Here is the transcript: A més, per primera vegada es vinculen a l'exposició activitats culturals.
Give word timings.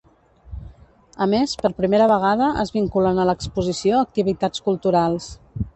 A 1.25 1.27
més, 1.33 1.53
per 1.65 1.71
primera 1.81 2.09
vegada 2.13 2.49
es 2.65 2.75
vinculen 2.79 3.21
a 3.25 3.29
l'exposició 3.33 4.03
activitats 4.09 4.69
culturals. 4.71 5.33